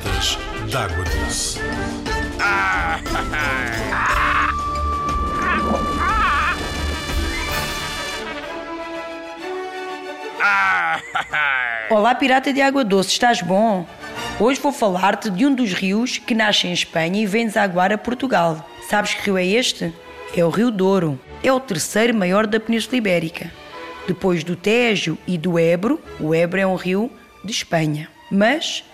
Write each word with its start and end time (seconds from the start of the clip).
Piratas 0.00 0.38
d'Água 0.70 1.04
Doce. 1.04 1.60
Olá, 11.90 12.14
pirata 12.14 12.52
de 12.52 12.60
água 12.62 12.84
doce, 12.84 13.10
estás 13.10 13.42
bom? 13.42 13.86
Hoje 14.38 14.60
vou 14.60 14.72
falar-te 14.72 15.28
de 15.28 15.44
um 15.44 15.54
dos 15.54 15.72
rios 15.72 16.18
que 16.18 16.34
nasce 16.34 16.66
em 16.66 16.72
Espanha 16.72 17.22
e 17.22 17.26
vem 17.26 17.46
desaguar 17.46 17.92
a 17.92 17.98
Portugal. 17.98 18.66
Sabes 18.88 19.14
que 19.14 19.22
rio 19.22 19.36
é 19.36 19.44
este? 19.44 19.92
É 20.34 20.44
o 20.44 20.50
Rio 20.50 20.70
Douro. 20.70 21.20
É 21.42 21.52
o 21.52 21.60
terceiro 21.60 22.14
maior 22.14 22.46
da 22.46 22.60
Península 22.60 22.96
Ibérica. 22.96 23.50
Depois 24.06 24.44
do 24.44 24.56
Tejo 24.56 25.18
e 25.26 25.36
do 25.36 25.58
Ebro, 25.58 26.00
o 26.18 26.34
Ebro 26.34 26.60
é 26.60 26.66
um 26.66 26.76
rio 26.76 27.10
de 27.44 27.52
Espanha. 27.52 28.08
Mas 28.30 28.84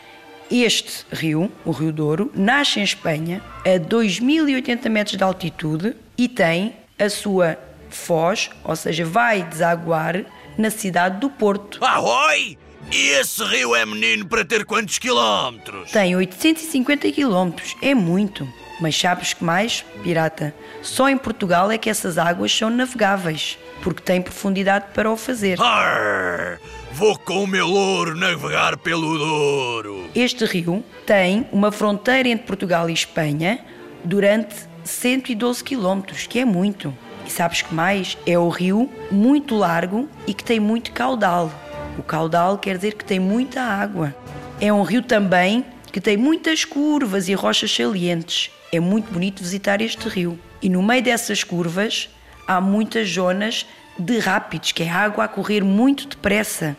este 0.50 1.05
rio, 1.12 1.50
o 1.64 1.70
Rio 1.70 1.92
Douro, 1.92 2.30
nasce 2.34 2.80
em 2.80 2.82
Espanha 2.82 3.42
a 3.64 3.78
2.080 3.78 4.88
metros 4.88 5.16
de 5.16 5.24
altitude 5.24 5.96
e 6.16 6.28
tem 6.28 6.77
a 6.98 7.09
sua 7.09 7.59
foz, 7.91 8.51
ou 8.64 8.77
seja, 8.77 9.04
vai 9.04 9.42
desaguar 9.42 10.24
na 10.56 10.70
cidade 10.70 11.20
do 11.20 11.30
Porto. 11.30 11.84
Arroi! 11.84 12.59
E 12.92 13.09
esse 13.09 13.42
rio 13.42 13.74
é 13.74 13.84
menino 13.84 14.27
para 14.27 14.45
ter 14.45 14.64
quantos 14.64 14.98
quilómetros? 14.98 15.90
Tem 15.90 16.14
850 16.14 17.10
quilómetros, 17.10 17.74
é 17.82 17.95
muito. 17.95 18.46
Mas 18.80 18.96
sabes 18.96 19.32
que 19.32 19.42
mais, 19.42 19.84
pirata? 20.04 20.54
Só 20.82 21.09
em 21.09 21.16
Portugal 21.16 21.70
é 21.70 21.78
que 21.78 21.88
essas 21.90 22.18
águas 22.18 22.52
são 22.56 22.70
navegáveis, 22.70 23.59
porque 23.82 24.02
têm 24.02 24.20
profundidade 24.20 24.87
para 24.95 25.10
o 25.10 25.16
fazer. 25.16 25.60
Arr, 25.60 26.60
vou 26.92 27.18
com 27.18 27.42
o 27.42 27.46
meu 27.46 27.66
louro 27.66 28.15
navegar 28.15 28.76
pelo 28.76 29.18
Douro. 29.18 29.85
Este 30.16 30.46
rio 30.46 30.82
tem 31.04 31.46
uma 31.52 31.70
fronteira 31.70 32.26
entre 32.26 32.46
Portugal 32.46 32.88
e 32.88 32.92
Espanha 32.95 33.59
durante 34.02 34.56
112 34.82 35.62
quilómetros, 35.62 36.26
que 36.26 36.38
é 36.38 36.45
muito. 36.46 36.96
E 37.26 37.30
sabes 37.30 37.60
que 37.60 37.74
mais? 37.74 38.16
É 38.26 38.38
o 38.38 38.48
rio 38.48 38.90
muito 39.10 39.54
largo 39.54 40.09
e 40.26 40.32
que 40.32 40.42
tem 40.42 40.59
muito 40.59 40.90
caudal. 40.92 41.52
O 41.98 42.02
caudal 42.02 42.56
quer 42.56 42.76
dizer 42.76 42.94
que 42.94 43.04
tem 43.04 43.20
muita 43.20 43.60
água. 43.60 44.16
É 44.59 44.72
um 44.72 44.80
rio 44.80 45.02
também 45.02 45.66
que 45.92 46.00
tem 46.00 46.16
muitas 46.16 46.64
curvas 46.64 47.28
e 47.28 47.34
rochas 47.34 47.70
salientes. 47.70 48.50
É 48.72 48.80
muito 48.80 49.12
bonito 49.12 49.42
visitar 49.42 49.82
este 49.82 50.09
rio. 50.09 50.38
E 50.62 50.70
no 50.70 50.82
meio 50.82 51.02
dessas 51.02 51.44
curvas 51.44 52.09
há 52.48 52.59
muitas 52.59 53.10
zonas 53.10 53.66
de 53.98 54.18
rápidos, 54.18 54.72
que 54.72 54.82
é 54.82 54.88
água 54.88 55.24
a 55.24 55.28
correr 55.28 55.62
muito 55.62 56.09
depressa. 56.09 56.74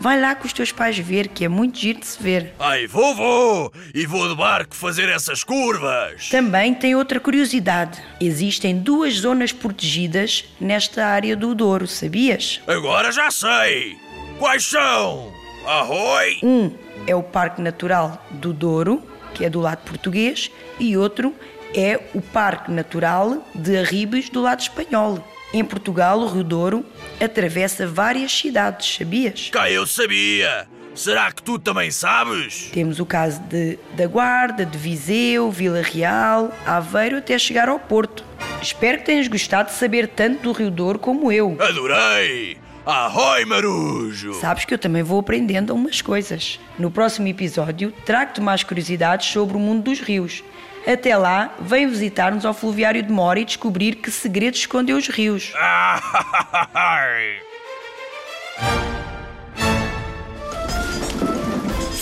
Vai 0.00 0.18
lá 0.18 0.34
com 0.34 0.46
os 0.46 0.52
teus 0.54 0.72
pais 0.72 0.96
ver, 0.96 1.28
que 1.28 1.44
é 1.44 1.48
muito 1.48 1.78
giro 1.78 2.00
de 2.00 2.06
se 2.06 2.22
ver. 2.22 2.54
Ai, 2.58 2.86
vou, 2.86 3.14
vou! 3.14 3.70
E 3.94 4.06
vou 4.06 4.30
de 4.30 4.34
barco 4.34 4.74
fazer 4.74 5.10
essas 5.10 5.44
curvas! 5.44 6.30
Também 6.30 6.74
tem 6.74 6.94
outra 6.94 7.20
curiosidade. 7.20 8.02
Existem 8.18 8.78
duas 8.78 9.12
zonas 9.16 9.52
protegidas 9.52 10.46
nesta 10.58 11.04
área 11.04 11.36
do 11.36 11.54
Douro, 11.54 11.86
sabias? 11.86 12.62
Agora 12.66 13.12
já 13.12 13.30
sei! 13.30 13.98
Quais 14.38 14.64
são? 14.64 15.30
Arroi! 15.66 16.38
Um 16.42 16.72
é 17.06 17.14
o 17.14 17.22
Parque 17.22 17.60
Natural 17.60 18.26
do 18.30 18.54
Douro, 18.54 19.02
que 19.34 19.44
é 19.44 19.50
do 19.50 19.60
lado 19.60 19.84
português, 19.84 20.50
e 20.78 20.96
outro 20.96 21.34
é 21.74 22.00
o 22.14 22.22
Parque 22.22 22.70
Natural 22.70 23.46
de 23.54 23.76
Arribes, 23.76 24.30
do 24.30 24.40
lado 24.40 24.60
espanhol. 24.60 25.22
Em 25.52 25.64
Portugal, 25.64 26.20
o 26.20 26.28
Rio 26.28 26.44
Douro 26.44 26.86
atravessa 27.20 27.84
várias 27.84 28.32
cidades, 28.32 28.96
sabias? 28.96 29.50
Cá 29.50 29.68
eu 29.68 29.84
sabia! 29.84 30.68
Será 30.94 31.30
que 31.32 31.42
tu 31.42 31.58
também 31.58 31.90
sabes? 31.90 32.70
Temos 32.72 33.00
o 33.00 33.06
caso 33.06 33.40
de, 33.42 33.76
da 33.96 34.06
Guarda, 34.06 34.64
de 34.64 34.78
Viseu, 34.78 35.50
Vila 35.50 35.82
Real, 35.82 36.52
Aveiro, 36.64 37.18
até 37.18 37.36
chegar 37.36 37.68
ao 37.68 37.80
Porto. 37.80 38.24
Espero 38.62 38.98
que 38.98 39.04
tenhas 39.06 39.26
gostado 39.26 39.70
de 39.70 39.74
saber 39.74 40.08
tanto 40.08 40.42
do 40.42 40.52
Rio 40.52 40.70
Douro 40.70 40.98
como 40.98 41.32
eu. 41.32 41.56
Adorei! 41.60 42.58
Arroi, 42.86 43.44
marujo! 43.44 44.34
Sabes 44.34 44.64
que 44.64 44.74
eu 44.74 44.78
também 44.78 45.02
vou 45.02 45.20
aprendendo 45.20 45.74
umas 45.74 46.00
coisas. 46.00 46.60
No 46.78 46.90
próximo 46.90 47.26
episódio, 47.28 47.92
trago-te 48.04 48.40
mais 48.40 48.62
curiosidades 48.62 49.30
sobre 49.30 49.56
o 49.56 49.60
mundo 49.60 49.82
dos 49.84 50.00
rios. 50.00 50.42
Até 50.86 51.16
lá, 51.16 51.54
vem 51.60 51.88
visitar-nos 51.88 52.44
ao 52.44 52.54
Fluviário 52.54 53.02
de 53.02 53.12
Mora 53.12 53.40
e 53.40 53.44
descobrir 53.44 53.96
que 53.96 54.10
segredos 54.10 54.60
escondeu 54.60 54.96
os 54.96 55.08
rios. 55.08 55.52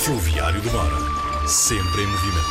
Fluviário 0.04 0.60
de 0.60 0.70
Mora. 0.70 0.96
Sempre 1.46 2.02
em 2.02 2.06
movimento. 2.06 2.48